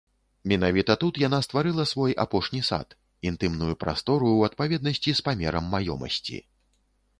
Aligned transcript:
Менавіта 0.51 0.93
тут 1.03 1.19
яна 1.23 1.39
стварыла 1.47 1.85
свой 1.91 2.15
апошні 2.23 2.61
сад, 2.71 2.97
інтымную 3.33 3.73
прастору 3.85 4.27
ў 4.37 4.53
адпаведнасці 4.53 5.17
з 5.23 5.29
памерам 5.29 5.71
маёмасці. 5.77 6.45